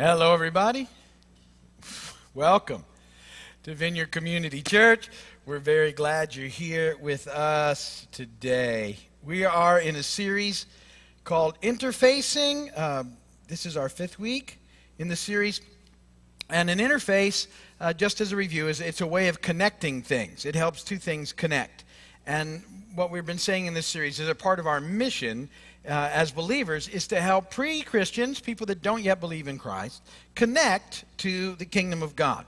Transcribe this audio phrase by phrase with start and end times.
[0.00, 0.86] Hello, everybody.
[2.32, 2.84] Welcome
[3.64, 5.10] to Vineyard Community Church.
[5.44, 8.96] We're very glad you're here with us today.
[9.24, 10.66] We are in a series
[11.24, 12.78] called Interfacing.
[12.78, 13.14] Um,
[13.48, 14.60] this is our fifth week
[15.00, 15.60] in the series.
[16.48, 17.48] And an interface,
[17.80, 20.46] uh, just as a review, is it's a way of connecting things.
[20.46, 21.82] It helps two things connect.
[22.24, 22.62] And
[22.94, 25.50] what we've been saying in this series is a part of our mission
[25.88, 30.02] uh, as believers is to help pre Christians, people that don't yet believe in Christ,
[30.34, 32.44] connect to the kingdom of God.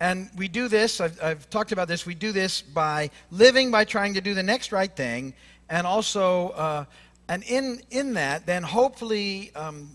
[0.00, 3.84] And we do this, I've, I've, talked about this, we do this by living by
[3.84, 5.32] trying to do the next right thing,
[5.70, 6.84] and also, uh,
[7.28, 9.88] and in, in that, then hopefully um,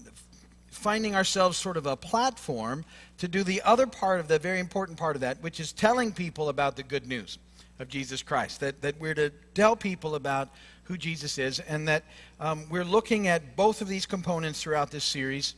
[0.70, 2.86] finding ourselves sort of a platform
[3.18, 6.14] to do the other part of the very important part of that, which is telling
[6.14, 7.38] people about the good news
[7.80, 8.62] of Jesus Christ.
[8.62, 10.50] That, that we're to tell people about
[10.88, 12.04] who Jesus is, and that
[12.40, 15.54] um, we're looking at both of these components throughout this series.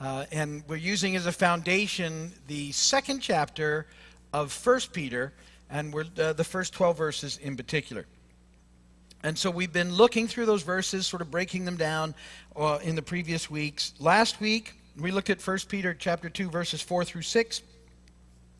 [0.00, 3.86] Uh, and we're using as a foundation the second chapter
[4.34, 5.32] of First Peter,
[5.70, 8.04] and we're, uh, the first 12 verses in particular.
[9.22, 12.14] And so we've been looking through those verses, sort of breaking them down
[12.54, 13.94] uh, in the previous weeks.
[13.98, 17.62] Last week, we looked at 1 Peter chapter 2, verses 4 through 6,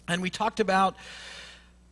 [0.09, 0.97] and we talked about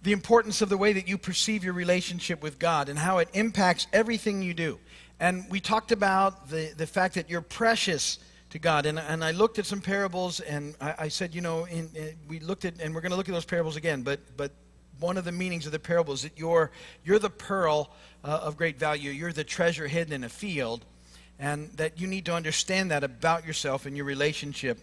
[0.04, 3.28] the importance of the way that you perceive your relationship with God and how it
[3.32, 4.78] impacts everything you do.
[5.18, 8.18] And we talked about the, the fact that you're precious
[8.50, 8.84] to God.
[8.84, 12.14] And, and I looked at some parables and I, I said, you know, in, in,
[12.28, 14.52] we looked at, and we're going to look at those parables again, but, but
[15.00, 16.70] one of the meanings of the parable is that you're,
[17.02, 17.90] you're the pearl
[18.22, 19.10] uh, of great value.
[19.10, 20.84] You're the treasure hidden in a field.
[21.38, 24.78] And that you need to understand that about yourself and your relationship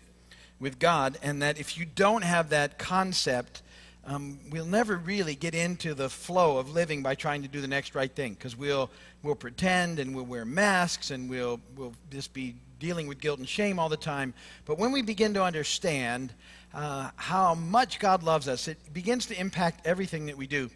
[0.59, 1.19] with God.
[1.21, 3.61] And that if you don't have that concept,
[4.05, 7.67] um, we'll never really get into the flow of living by trying to do the
[7.67, 8.89] next right thing because we'll,
[9.21, 13.47] we'll pretend and we'll wear masks and we'll, we'll just be dealing with guilt and
[13.47, 14.33] shame all the time.
[14.65, 16.33] But when we begin to understand
[16.73, 20.69] uh, how much God loves us, it begins to impact everything that we do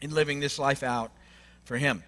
[0.00, 1.12] in living this life out
[1.64, 2.02] for Him.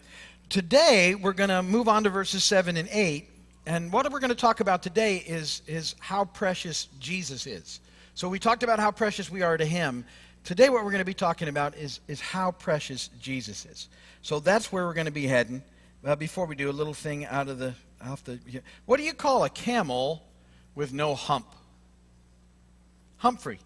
[0.48, 3.28] Today, we're going to move on to verses 7 and 8.
[3.66, 7.80] And what we're going to talk about today is, is how precious Jesus is.
[8.14, 10.04] So we talked about how precious we are to Him.
[10.44, 13.88] Today, what we're going to be talking about is, is how precious Jesus is.
[14.22, 15.62] So that's where we're going to be heading.
[16.04, 17.74] Uh, before we do a little thing out of the,
[18.04, 18.38] off the,
[18.86, 20.22] what do you call a camel
[20.74, 21.46] with no hump?
[23.18, 23.60] Humphrey.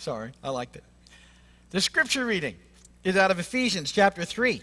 [0.00, 0.84] Sorry, I liked it.
[1.70, 2.56] The scripture reading
[3.04, 4.62] is out of Ephesians chapter 3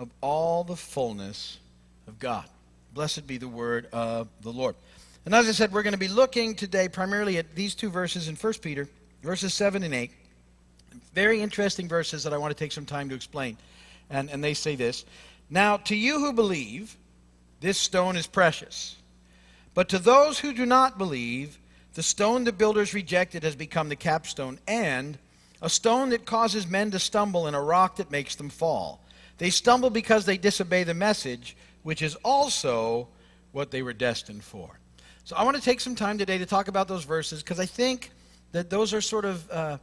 [0.00, 1.58] of all the fullness
[2.08, 2.46] of God.
[2.94, 4.74] Blessed be the word of the Lord.
[5.26, 8.26] And as I said, we're going to be looking today primarily at these two verses
[8.26, 8.88] in 1 Peter,
[9.22, 10.10] verses 7 and 8.
[11.14, 13.58] Very interesting verses that I want to take some time to explain.
[14.08, 15.04] And, and they say this
[15.50, 16.96] Now, to you who believe,
[17.60, 18.96] this stone is precious.
[19.74, 21.58] But to those who do not believe,
[21.92, 25.18] the stone the builders rejected has become the capstone, and
[25.60, 29.04] a stone that causes men to stumble, and a rock that makes them fall.
[29.40, 33.08] They stumble because they disobey the message, which is also
[33.52, 34.78] what they were destined for.
[35.24, 37.64] So I want to take some time today to talk about those verses because I
[37.64, 38.10] think
[38.52, 39.78] that those are sort of, uh,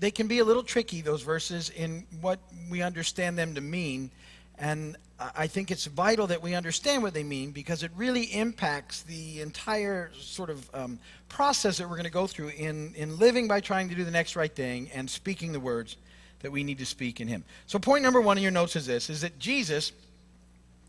[0.00, 4.10] they can be a little tricky, those verses, in what we understand them to mean.
[4.58, 4.96] And
[5.36, 9.42] I think it's vital that we understand what they mean because it really impacts the
[9.42, 10.98] entire sort of um,
[11.28, 14.10] process that we're going to go through in, in living by trying to do the
[14.10, 15.98] next right thing and speaking the words
[16.44, 17.42] that we need to speak in him.
[17.66, 19.92] So point number 1 in your notes is this is that Jesus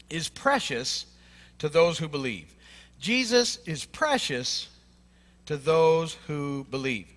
[0.10, 1.06] is precious
[1.60, 2.54] to those who believe.
[3.00, 4.68] Jesus is precious
[5.46, 7.08] to those who believe.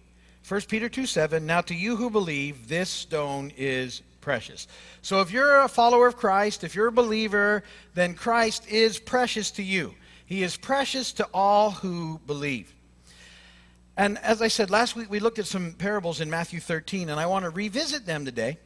[0.48, 4.68] 1 Peter 2 7, now to you who believe, this stone is precious.
[5.02, 7.64] So if you're a follower of Christ, if you're a believer,
[7.94, 9.94] then Christ is precious to you.
[10.26, 12.72] He is precious to all who believe.
[13.98, 17.18] And as I said last week, we looked at some parables in Matthew 13, and
[17.18, 18.56] I want to revisit them today.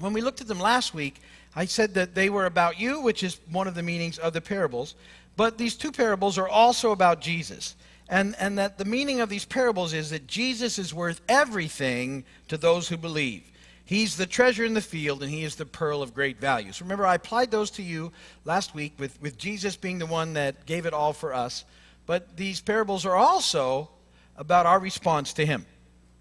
[0.00, 1.20] When we looked at them last week,
[1.54, 4.40] I said that they were about you, which is one of the meanings of the
[4.40, 4.96] parables.
[5.36, 7.76] But these two parables are also about Jesus.
[8.08, 12.56] And, and that the meaning of these parables is that Jesus is worth everything to
[12.56, 13.48] those who believe.
[13.84, 16.72] He's the treasure in the field, and he is the pearl of great value.
[16.72, 18.10] So remember, I applied those to you
[18.44, 21.64] last week with, with Jesus being the one that gave it all for us.
[22.04, 23.90] But these parables are also
[24.38, 25.66] about our response to him.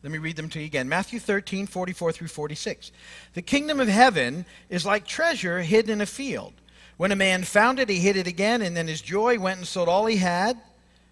[0.03, 0.89] Let me read them to you again.
[0.89, 2.91] Matthew 13, 44 through 46.
[3.33, 6.53] The kingdom of heaven is like treasure hidden in a field.
[6.97, 9.67] When a man found it, he hid it again, and then his joy went and
[9.67, 10.59] sold all he had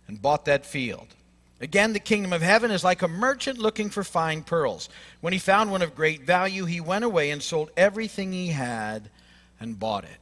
[0.07, 1.07] and bought that field.
[1.61, 4.89] Again, the kingdom of heaven is like a merchant looking for fine pearls.
[5.21, 9.09] When he found one of great value, he went away and sold everything he had
[9.59, 10.17] and bought it.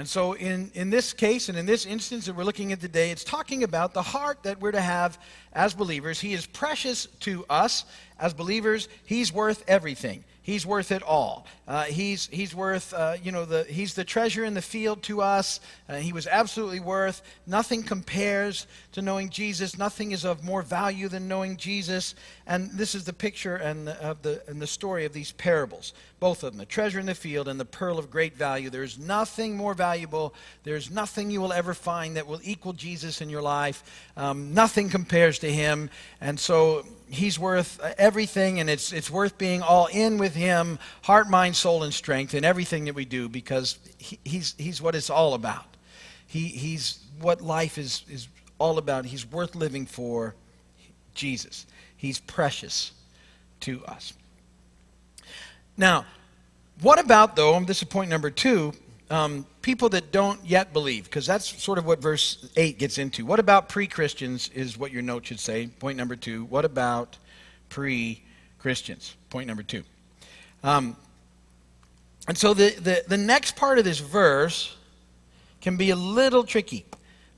[0.00, 3.10] And so, in, in this case and in this instance that we're looking at today,
[3.10, 5.18] it's talking about the heart that we're to have
[5.52, 6.18] as believers.
[6.18, 7.84] He is precious to us
[8.18, 10.24] as believers, He's worth everything.
[10.42, 11.46] He's worth it all.
[11.68, 15.20] Uh, he's, he's worth, uh, you know, the, he's the treasure in the field to
[15.20, 15.60] us.
[15.88, 17.22] Uh, he was absolutely worth.
[17.46, 19.78] Nothing compares to knowing Jesus.
[19.78, 22.14] Nothing is of more value than knowing Jesus.
[22.46, 25.92] And this is the picture and the, of the, and the story of these parables.
[26.18, 28.70] Both of them, the treasure in the field and the pearl of great value.
[28.70, 30.34] There's nothing more valuable.
[30.64, 33.84] There's nothing you will ever find that will equal Jesus in your life.
[34.16, 35.90] Um, nothing compares to him.
[36.20, 40.39] And so he's worth everything, and it's, it's worth being all in with him,
[41.02, 44.94] heart, mind, soul, and strength in everything that we do because he, he's, he's what
[44.94, 45.64] it's all about.
[46.26, 48.28] He, he's what life is, is
[48.58, 49.04] all about.
[49.04, 50.34] He's worth living for
[51.14, 51.66] Jesus.
[51.96, 52.92] He's precious
[53.60, 54.12] to us.
[55.76, 56.04] Now,
[56.82, 58.72] what about, though, this is point number two,
[59.10, 63.26] um, people that don't yet believe, because that's sort of what verse 8 gets into.
[63.26, 65.66] What about pre Christians, is what your note should say.
[65.66, 66.44] Point number two.
[66.44, 67.18] What about
[67.68, 68.22] pre
[68.58, 69.16] Christians?
[69.30, 69.82] Point number two.
[70.62, 70.96] Um,
[72.28, 74.76] and so the, the, the, next part of this verse
[75.60, 76.84] can be a little tricky.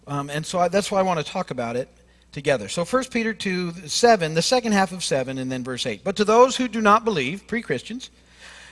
[0.07, 1.89] Um, and so I, that's why I want to talk about it
[2.33, 2.69] together.
[2.69, 6.03] So 1 Peter 2 7, the second half of 7, and then verse 8.
[6.03, 8.11] But to those who do not believe, pre Christians,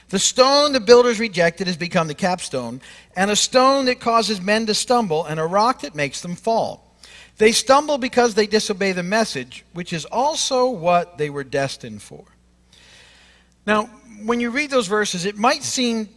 [0.08, 2.80] the stone the builders rejected has become the capstone,
[3.14, 6.96] and a stone that causes men to stumble, and a rock that makes them fall.
[7.38, 12.24] They stumble because they disobey the message, which is also what they were destined for.
[13.66, 13.86] Now,
[14.24, 16.08] when you read those verses, it might seem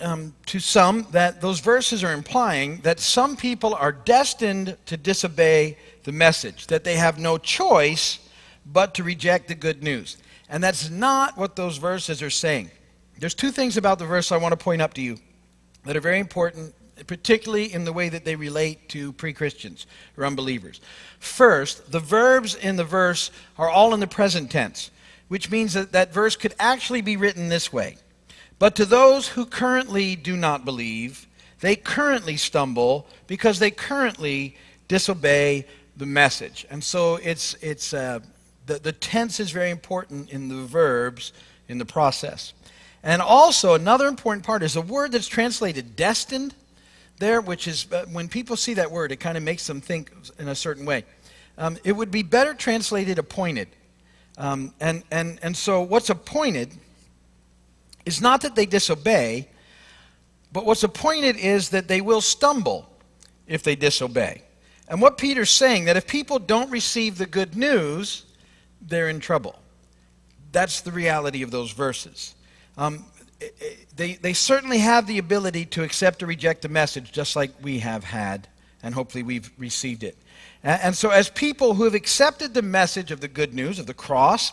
[0.00, 5.76] um, to some that those verses are implying that some people are destined to disobey
[6.04, 8.18] the message, that they have no choice
[8.64, 10.16] but to reject the good news.
[10.48, 12.70] And that's not what those verses are saying.
[13.18, 15.18] There's two things about the verse I want to point up to you
[15.84, 16.74] that are very important,
[17.06, 19.86] particularly in the way that they relate to pre Christians
[20.16, 20.80] or unbelievers.
[21.18, 24.90] First, the verbs in the verse are all in the present tense,
[25.28, 27.96] which means that that verse could actually be written this way
[28.58, 31.26] But to those who currently do not believe,
[31.60, 34.56] they currently stumble because they currently
[34.88, 35.66] disobey
[35.96, 36.66] the message.
[36.70, 38.20] And so it's, it's, uh,
[38.66, 41.32] the, the tense is very important in the verbs
[41.68, 42.52] in the process.
[43.02, 46.54] And also, another important part is a word that's translated destined
[47.18, 50.10] there, which is uh, when people see that word, it kind of makes them think
[50.38, 51.04] in a certain way.
[51.56, 53.68] Um, it would be better translated appointed.
[54.38, 56.72] Um, and, and, and so, what's appointed
[58.06, 59.48] is not that they disobey,
[60.52, 62.88] but what's appointed is that they will stumble
[63.48, 64.42] if they disobey.
[64.88, 68.24] And what Peter's saying that if people don't receive the good news,
[68.80, 69.58] they're in trouble.
[70.52, 72.34] That's the reality of those verses.
[72.78, 73.04] Um,
[73.96, 77.80] they, they certainly have the ability to accept or reject the message, just like we
[77.80, 78.48] have had,
[78.82, 80.16] and hopefully we've received it.
[80.64, 83.94] And, so, as people who have accepted the message of the good news of the
[83.94, 84.52] cross,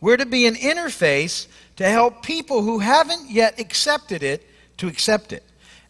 [0.00, 1.46] we're to be an interface
[1.76, 4.46] to help people who haven't yet accepted it
[4.76, 5.42] to accept it.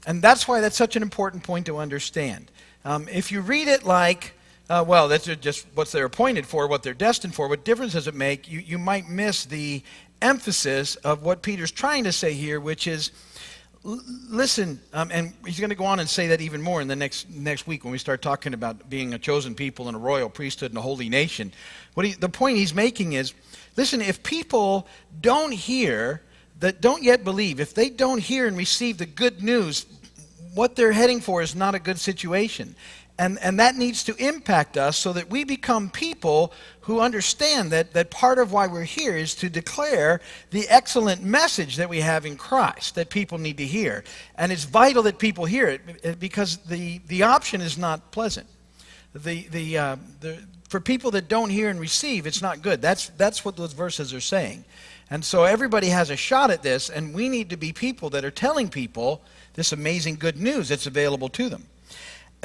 [0.06, 2.50] And that's why that's such an important point to understand.
[2.84, 4.34] Um, if you read it like,
[4.70, 8.06] uh, well, that's just what they're appointed for, what they're destined for, what difference does
[8.06, 8.48] it make?
[8.48, 9.82] You, you might miss the
[10.22, 13.10] emphasis of what Peter's trying to say here, which is
[13.86, 16.96] listen, um, and he's going to go on and say that even more in the
[16.96, 20.28] next next week when we start talking about being a chosen people and a royal
[20.28, 21.52] priesthood and a holy nation.
[21.94, 23.32] What he, the point he's making is,
[23.76, 24.88] listen, if people
[25.20, 26.22] don't hear
[26.58, 29.86] that don't yet believe, if they don't hear and receive the good news,
[30.54, 32.74] what they're heading for is not a good situation.
[33.18, 37.94] And, and that needs to impact us so that we become people who understand that,
[37.94, 40.20] that part of why we're here is to declare
[40.50, 44.04] the excellent message that we have in Christ that people need to hear.
[44.36, 48.46] And it's vital that people hear it because the, the option is not pleasant.
[49.14, 52.82] The, the, uh, the, for people that don't hear and receive, it's not good.
[52.82, 54.64] That's, that's what those verses are saying.
[55.08, 58.24] And so everybody has a shot at this, and we need to be people that
[58.26, 59.22] are telling people
[59.54, 61.64] this amazing good news that's available to them.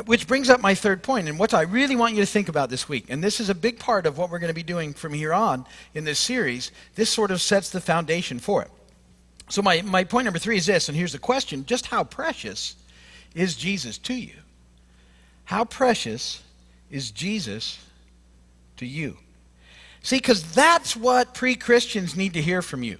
[0.06, 2.70] Which brings up my third point, and what I really want you to think about
[2.70, 3.06] this week.
[3.10, 5.34] And this is a big part of what we're going to be doing from here
[5.34, 6.72] on in this series.
[6.96, 8.72] This sort of sets the foundation for it.
[9.50, 12.76] So, my, my point number three is this, and here's the question just how precious
[13.36, 14.34] is Jesus to you?
[15.46, 16.42] How precious
[16.90, 17.84] is Jesus
[18.78, 19.18] to you?
[20.04, 22.98] See, because that's what pre Christians need to hear from you.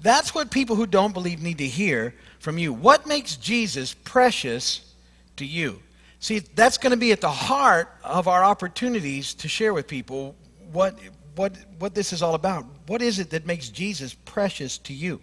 [0.00, 2.72] That's what people who don't believe need to hear from you.
[2.72, 4.92] What makes Jesus precious
[5.36, 5.80] to you?
[6.22, 10.36] See, that's going to be at the heart of our opportunities to share with people
[10.70, 10.96] what,
[11.34, 12.64] what, what this is all about.
[12.86, 15.20] What is it that makes Jesus precious to you?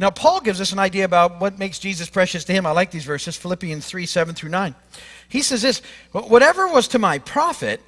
[0.00, 2.66] Now, Paul gives us an idea about what makes Jesus precious to him.
[2.66, 4.74] I like these verses Philippians 3 7 through 9.
[5.28, 5.80] He says this
[6.10, 7.80] Whatever was to my profit,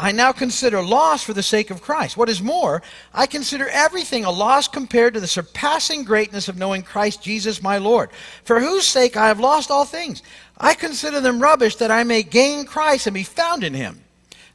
[0.00, 2.16] I now consider loss for the sake of Christ.
[2.16, 6.82] What is more, I consider everything a loss compared to the surpassing greatness of knowing
[6.82, 8.10] Christ Jesus my Lord,
[8.44, 10.22] for whose sake I have lost all things.
[10.58, 14.02] I consider them rubbish that I may gain Christ and be found in him,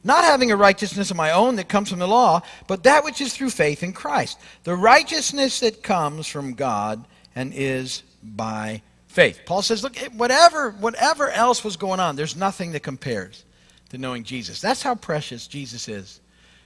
[0.02, 3.20] not having a righteousness of my own that comes from the law, but that which
[3.20, 9.40] is through faith in Christ, the righteousness that comes from God and is by faith.
[9.46, 13.44] Paul says, look, whatever, whatever else was going on, there's nothing that compares
[13.90, 14.60] to knowing Jesus.
[14.60, 16.20] That's how precious Jesus is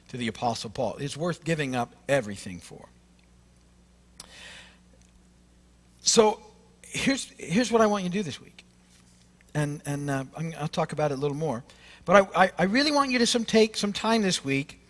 [0.09, 0.97] to the Apostle Paul.
[0.99, 2.89] It's worth giving up everything for.
[6.01, 6.41] So
[6.83, 8.65] here's, here's what I want you to do this week.
[9.55, 10.25] And, and uh,
[10.59, 11.65] I'll talk about it a little more.
[12.05, 14.81] But I, I, I really want you to some, take some time this week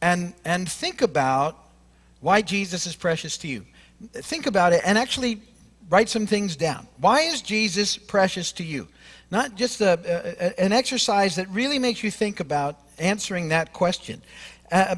[0.00, 1.56] and, and think about
[2.20, 3.64] why Jesus is precious to you.
[4.12, 5.40] Think about it and actually
[5.88, 6.86] write some things down.
[6.98, 8.88] Why is Jesus precious to you?
[9.30, 14.22] Not just a, a, an exercise that really makes you think about answering that question.
[14.70, 14.96] Uh,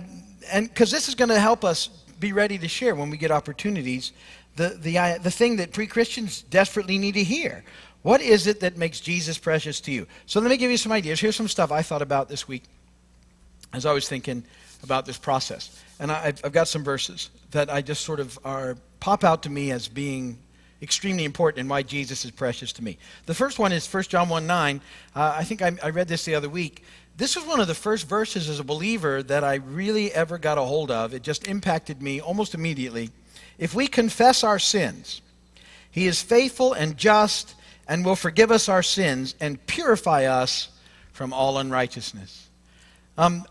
[0.51, 1.89] and because this is going to help us
[2.21, 4.13] be ready to share when we get opportunities
[4.59, 7.65] the, the, uh, the thing that pre Christians desperately need to hear.
[8.03, 10.07] What is it that makes Jesus precious to you?
[10.27, 11.21] So let me give you some ideas.
[11.21, 12.65] Here's some stuff I thought about this week
[13.73, 14.45] as I was thinking
[14.83, 15.83] about this process.
[15.99, 19.51] And I, I've got some verses that I just sort of are pop out to
[19.51, 20.39] me as being
[20.81, 22.99] extremely important and why Jesus is precious to me.
[23.27, 24.81] The first one is 1 John 1 9.
[25.15, 26.85] Uh, I think I, I read this the other week.
[27.17, 30.57] This was one of the first verses as a believer that I really ever got
[30.57, 31.15] a hold of.
[31.15, 33.11] It just impacted me almost immediately.
[33.59, 35.21] If we confess our sins,
[35.91, 37.57] he is faithful and just
[37.89, 40.69] and will forgive us our sins and purify us
[41.13, 42.49] from all unrighteousness.
[43.17, 43.45] Um,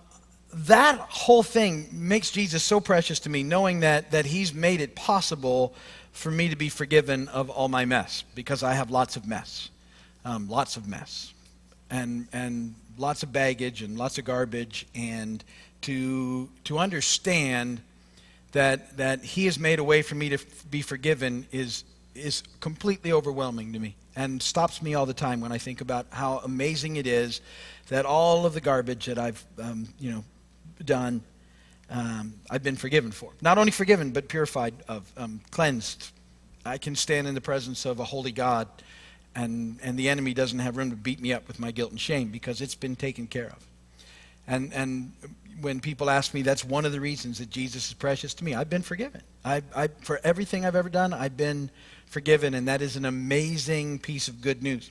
[0.53, 4.96] that whole thing makes Jesus so precious to me, knowing that, that he's made it
[4.96, 5.74] possible
[6.13, 9.70] for me to be forgiven of all my mess because I have lots of mess,
[10.25, 11.34] um, lots of mess,
[11.89, 15.44] and and lots of baggage and lots of garbage, and
[15.82, 17.82] to to understand
[18.53, 21.84] that that He has made a way for me to f- be forgiven is
[22.18, 26.08] is completely overwhelming to me and stops me all the time when I think about
[26.10, 27.42] how amazing it is
[27.90, 30.24] that all of the garbage that I've um, you know
[30.84, 31.22] done
[31.90, 33.32] um, I've been forgiven for.
[33.42, 36.12] Not only forgiven, but purified of, um, cleansed.
[36.66, 38.68] I can stand in the presence of a holy God,
[39.36, 42.00] and, and the enemy doesn't have room to beat me up with my guilt and
[42.00, 43.66] shame because it's been taken care of.
[44.48, 45.12] And, and
[45.62, 48.54] when people ask me, that's one of the reasons that Jesus is precious to me.
[48.54, 49.22] I've been forgiven.
[49.44, 51.70] I, I, for everything I've ever done, I've been
[52.06, 54.89] forgiven, and that is an amazing piece of good news.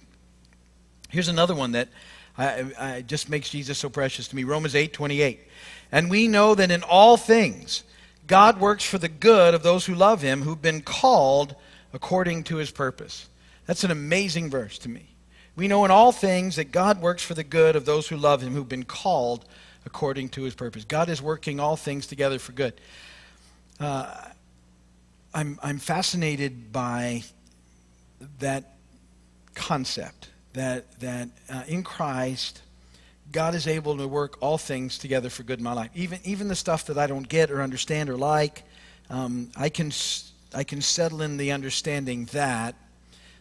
[1.08, 1.88] Here's another one that
[2.36, 4.44] I, I just makes Jesus so precious to me.
[4.44, 5.40] Romans 8 28.
[5.92, 7.84] And we know that in all things,
[8.26, 11.54] God works for the good of those who love him, who've been called
[11.92, 13.28] according to his purpose.
[13.66, 15.15] That's an amazing verse to me.
[15.56, 18.42] We know in all things that God works for the good of those who love
[18.42, 19.46] him, who've been called
[19.86, 20.84] according to his purpose.
[20.84, 22.78] God is working all things together for good.
[23.80, 24.14] Uh,
[25.32, 27.24] I'm, I'm fascinated by
[28.38, 28.76] that
[29.54, 32.60] concept that, that uh, in Christ,
[33.32, 35.90] God is able to work all things together for good in my life.
[35.94, 38.62] Even, even the stuff that I don't get or understand or like,
[39.08, 39.90] um, I, can,
[40.54, 42.74] I can settle in the understanding that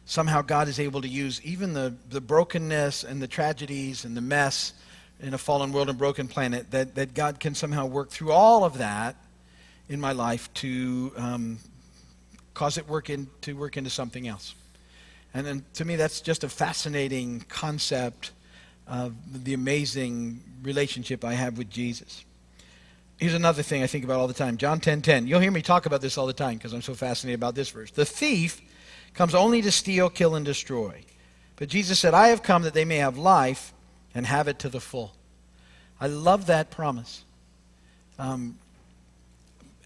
[0.05, 4.21] somehow God is able to use even the, the brokenness and the tragedies and the
[4.21, 4.74] mess
[5.19, 8.63] in a fallen world and broken planet, that, that God can somehow work through all
[8.63, 9.15] of that
[9.89, 11.57] in my life to um,
[12.53, 14.55] cause it work in, to work into something else.
[15.33, 18.31] And then to me, that's just a fascinating concept
[18.88, 22.24] uh, the amazing relationship I have with Jesus.
[23.17, 24.57] Here's another thing I think about all the time.
[24.57, 24.81] John 10:10.
[24.81, 25.27] 10, 10.
[25.27, 27.69] You'll hear me talk about this all the time because I'm so fascinated about this
[27.69, 27.91] verse.
[27.91, 28.62] The thief
[29.15, 31.03] comes only to steal, kill, and destroy.
[31.55, 33.74] But Jesus said, I have come that they may have life
[34.13, 35.13] and have it to the full.
[36.00, 37.24] I love that promise.
[38.19, 38.57] Um,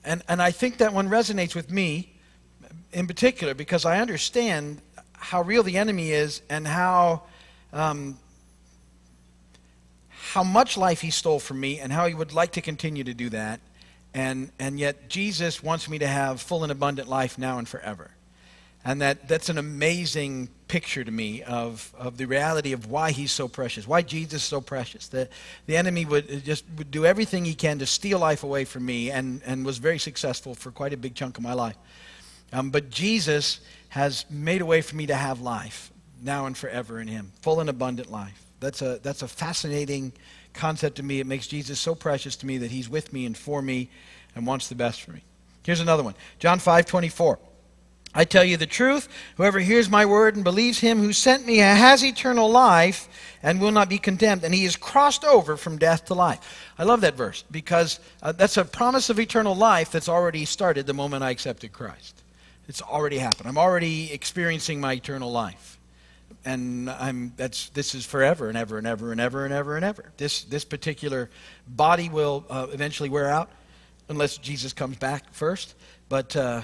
[0.04, 2.14] and, and I think that one resonates with me
[2.92, 4.82] in particular because I understand
[5.14, 7.24] how real the enemy is and how
[7.72, 8.18] um,
[10.10, 13.14] how much life he stole from me and how he would like to continue to
[13.14, 13.60] do that.
[14.14, 18.12] And, and yet, Jesus wants me to have full and abundant life now and forever.
[18.90, 23.32] And that, that's an amazing picture to me of, of the reality of why he's
[23.32, 25.10] so precious, why Jesus is so precious.
[25.10, 25.30] The,
[25.68, 29.12] the enemy would just would do everything he can to steal life away from me
[29.12, 31.76] and, and was very successful for quite a big chunk of my life.
[32.52, 35.92] Um, but Jesus has made a way for me to have life
[36.24, 38.44] now and forever in him, full and abundant life.
[38.60, 40.14] That's a, that's a fascinating
[40.56, 41.20] concept to me.
[41.20, 43.92] It makes Jesus so precious to me that he's with me and for me
[44.36, 45.22] and wants the best for me.
[45.62, 47.38] Here's another one John 5 24.
[48.14, 51.58] I tell you the truth, whoever hears my word and believes him who sent me
[51.58, 53.08] has eternal life
[53.44, 56.72] and will not be condemned, and he is crossed over from death to life.
[56.78, 60.88] I love that verse because uh, that's a promise of eternal life that's already started
[60.88, 62.24] the moment I accepted Christ.
[62.68, 63.48] It's already happened.
[63.48, 65.80] I'm already experiencing my eternal life
[66.46, 69.86] and I'm that's this is forever and ever and ever and ever and ever and
[69.86, 70.12] ever.
[70.18, 71.30] This this particular
[71.68, 73.50] body will uh, eventually wear out
[74.08, 75.76] unless Jesus comes back first.
[76.08, 76.62] But uh,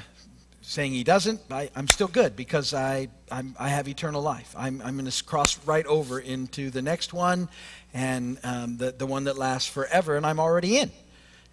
[0.67, 4.53] saying he doesn't, I, am still good because I I'm, i have eternal life.
[4.57, 7.49] I'm I'm going to cross right over into the next one,
[7.93, 10.91] and um, the the one that lasts forever, and I'm already in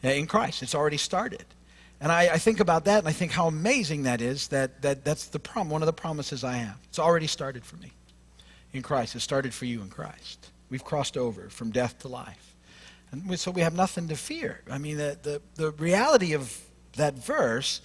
[0.03, 0.63] uh, in Christ.
[0.63, 1.45] It's already started.
[2.01, 5.05] And I, I, think about that and I think how amazing that is that, that
[5.05, 6.77] that's the prom, one of the promises I have.
[6.89, 7.93] It's already started for me
[8.73, 9.15] in Christ.
[9.15, 10.51] It started for you in Christ.
[10.69, 12.57] We've crossed over from death to life.
[13.13, 14.63] And so we have nothing to fear.
[14.69, 16.61] I mean, the, the, the reality of
[16.97, 17.83] that verse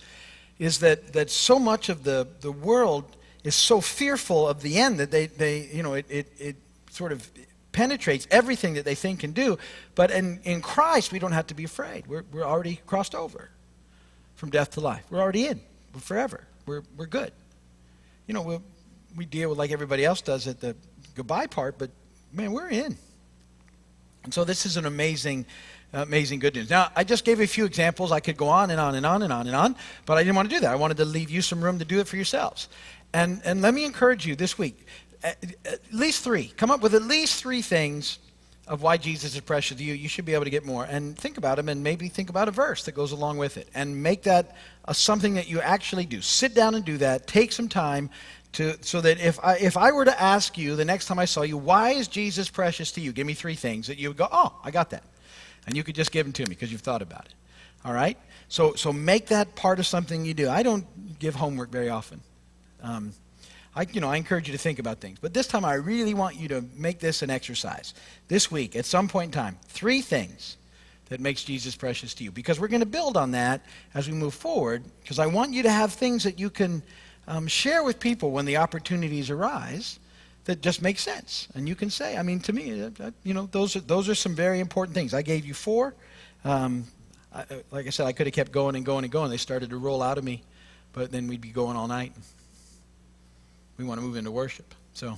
[0.60, 5.00] is that, that so much of the, the world is so fearful of the end
[5.00, 6.56] that they, they you know, it, it, it
[6.90, 7.30] sort of
[7.72, 9.58] penetrates everything that they think can do.
[9.94, 12.08] But in, in Christ, we don't have to be afraid.
[12.08, 13.50] We're, we're already crossed over
[14.36, 15.06] from death to life.
[15.10, 15.62] We're already in.
[15.94, 16.44] We're forever.
[16.66, 17.32] We're, we're good.
[18.26, 18.64] You know, we'll,
[19.16, 20.76] we deal with like everybody else does at the
[21.16, 21.92] goodbye part, but
[22.34, 22.98] man, we're in.
[24.24, 25.46] And so this is an amazing,
[25.94, 26.70] amazing good news.
[26.70, 28.12] Now, I just gave a few examples.
[28.12, 29.76] I could go on and on and on and on and on,
[30.06, 30.72] but I didn't want to do that.
[30.72, 32.68] I wanted to leave you some room to do it for yourselves.
[33.14, 34.86] And, and let me encourage you this week
[35.24, 36.54] at, least three.
[36.58, 38.20] Come up with at least three things
[38.68, 40.84] of why Jesus is precious to you, you should be able to get more.
[40.84, 43.70] And think about them and maybe think about a verse that goes along with it
[43.74, 46.22] and make that a, something that you actually do.
[46.22, 47.28] Sit down and do that.
[47.28, 48.10] Take some time
[48.54, 51.26] to, so that if I, if I were to ask you the next time I
[51.26, 53.14] saw you, why is Jesus precious to you?
[53.14, 55.04] Give me three things that you would go, oh, I got that.
[55.68, 57.34] And you could just give them to me because you've thought about it.
[57.86, 58.18] All right?
[58.48, 60.50] So, so make that part of something you do.
[60.50, 62.22] I don't give homework very often.
[62.82, 63.14] Um,
[63.76, 65.20] I, you know, I encourage you to think about things.
[65.22, 67.94] But this time I really want you to make this an exercise.
[68.28, 70.58] This week, at some point in time, three things
[71.10, 72.32] that makes Jesus precious to you.
[72.32, 73.62] Because we're going to build on that
[73.94, 74.84] as we move forward.
[75.02, 76.82] Because I want you to have things that you can
[77.28, 80.00] um, share with people when the opportunities arise
[80.48, 81.50] that just make sense.
[81.56, 84.08] And you can say, I mean, to me, uh, uh, you know, those are, those
[84.08, 85.14] are some very important things.
[85.14, 85.94] I gave you four.
[86.46, 86.86] Um,
[87.34, 89.30] I, uh, like I said, I could have kept going and going and going.
[89.30, 90.42] They started to roll out of me,
[90.94, 92.14] but then we'd be going all night.
[93.78, 94.74] We want to move into worship.
[94.94, 95.18] So,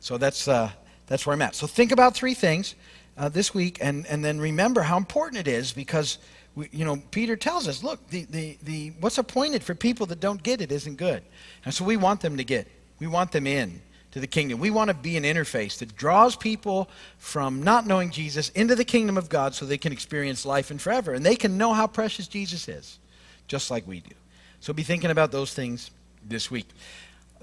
[0.00, 0.70] so that's, uh,
[1.06, 1.54] that's where I'm at.
[1.54, 2.74] So think about three things
[3.18, 6.16] uh, this week, and, and then remember how important it is because
[6.54, 10.18] we, you know, Peter tells us, look, the, the, the, what's appointed for people that
[10.18, 11.22] don't get it isn't good.
[11.66, 12.66] And so we want them to get.
[12.98, 14.58] We want them in to the kingdom.
[14.58, 18.84] We want to be an interface that draws people from not knowing Jesus into the
[18.84, 21.12] kingdom of God so they can experience life and forever.
[21.12, 22.98] And they can know how precious Jesus is,
[23.46, 24.14] just like we do.
[24.60, 25.90] So be thinking about those things
[26.26, 26.68] this week.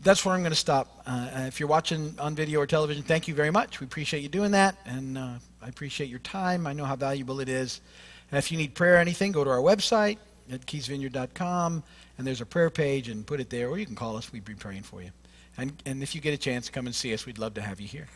[0.01, 1.01] That's where I'm going to stop.
[1.07, 3.79] Uh, if you're watching on video or television, thank you very much.
[3.79, 4.75] We appreciate you doing that.
[4.85, 5.29] And uh,
[5.61, 6.67] I appreciate your time.
[6.67, 7.81] I know how valuable it is.
[8.29, 10.17] And if you need prayer or anything, go to our website
[10.51, 11.83] at keysvineyard.com,
[12.17, 14.31] and there's a prayer page, and put it there, or you can call us.
[14.31, 15.11] We'd be praying for you.
[15.57, 17.25] And, and if you get a chance, come and see us.
[17.25, 18.07] We'd love to have you here.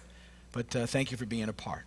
[0.51, 1.85] But uh, thank you for being a part.